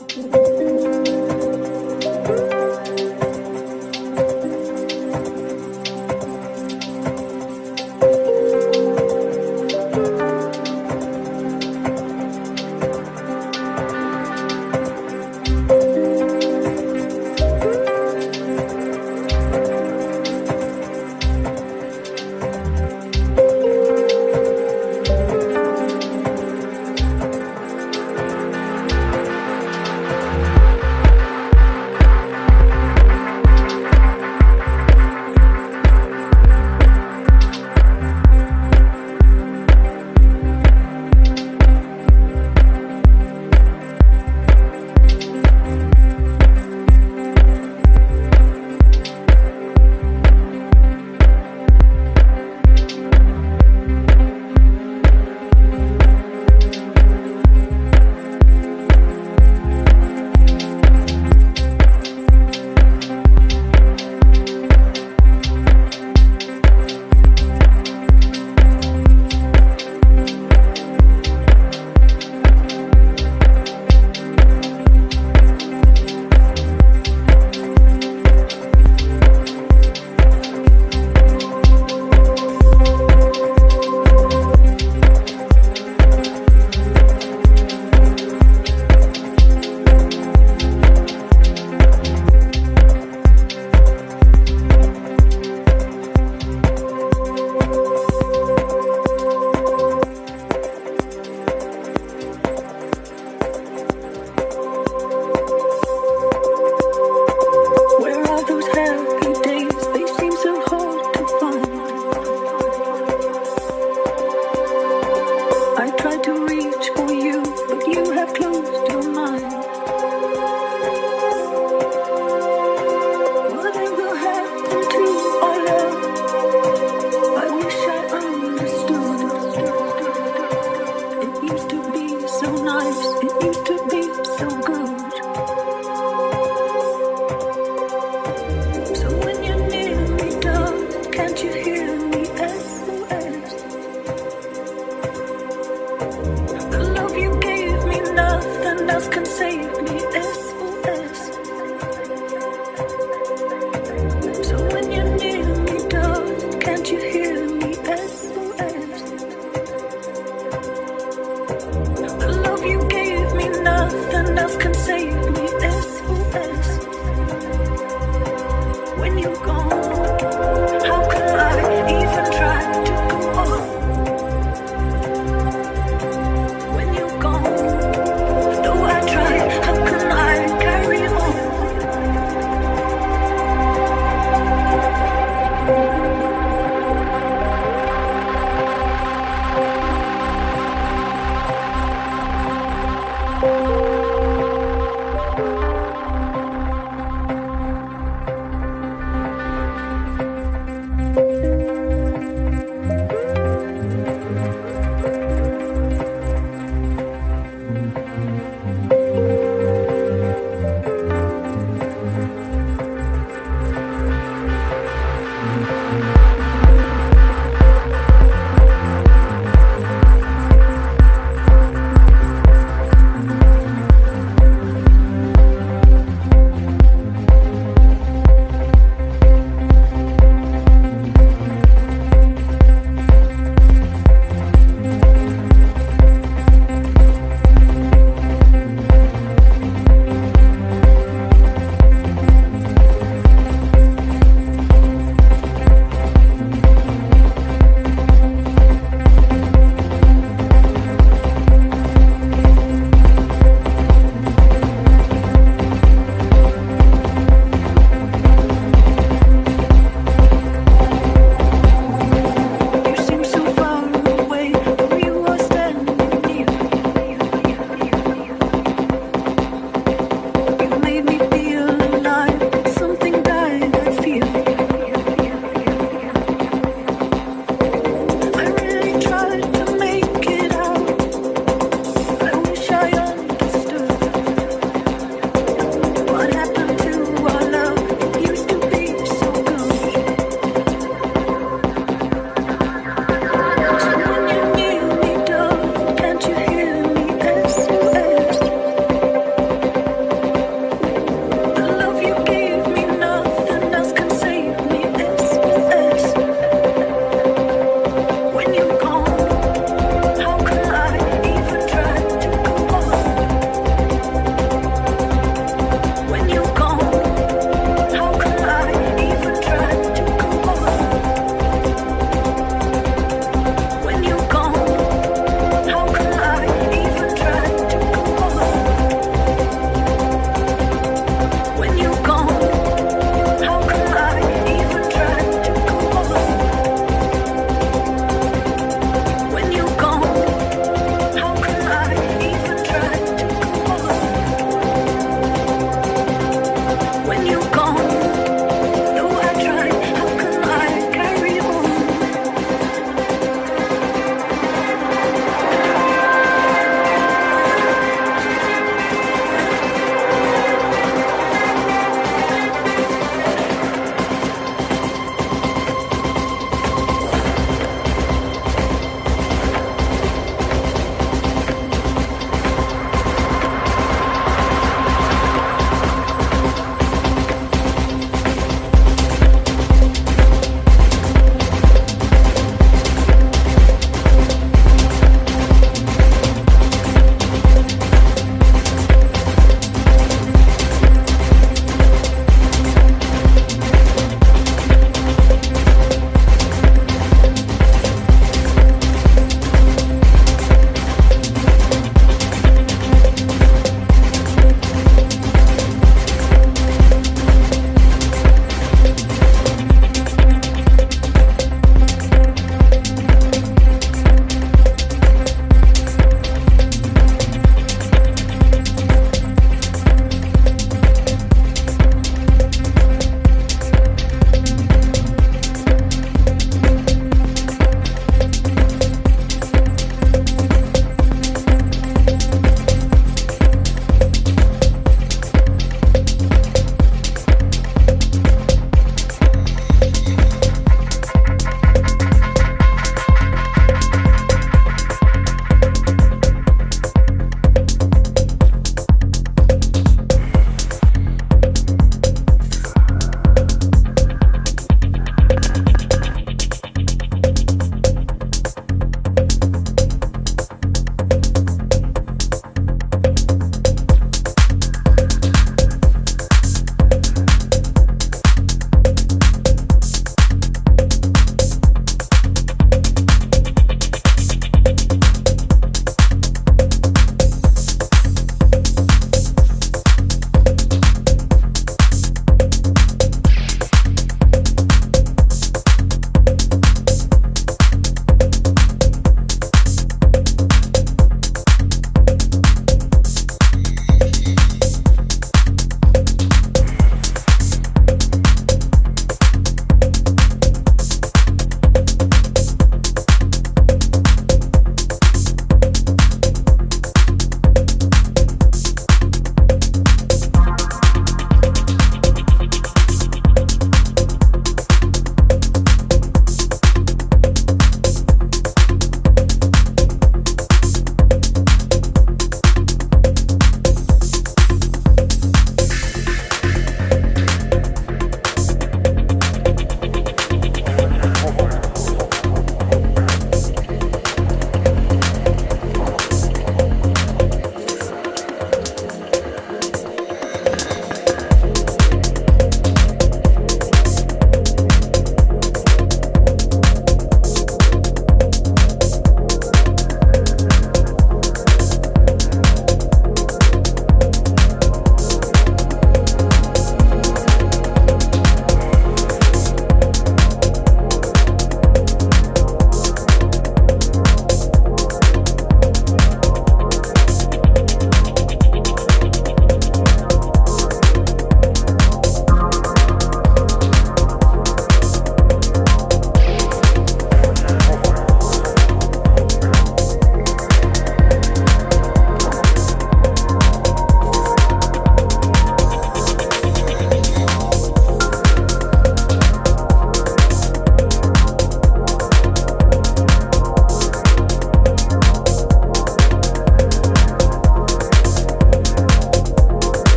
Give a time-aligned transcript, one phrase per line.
[0.00, 0.47] Música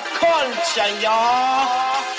[0.00, 2.13] culture, y'all.